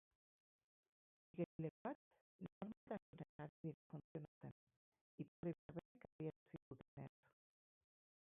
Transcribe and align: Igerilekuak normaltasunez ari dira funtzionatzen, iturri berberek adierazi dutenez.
Igerilekuak 1.35 1.97
normaltasunez 2.45 3.29
ari 3.45 3.53
dira 3.65 3.77
funtzionatzen, 3.91 4.55
iturri 5.25 5.53
berberek 5.53 6.07
adierazi 6.09 6.63
dutenez. 6.65 7.13